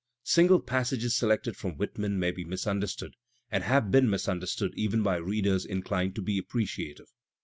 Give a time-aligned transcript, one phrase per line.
[0.23, 3.13] Single passages selected from Whitman may be misunder stood
[3.51, 7.13] and have been misunderstood even by readers inclined to be appreciative.